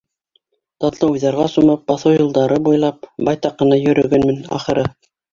[0.83, 4.87] Татлы уйҙарға сумып, баҫыу юлдары буйлап, байтаҡ ҡына йөрөгәнмен, ахыры.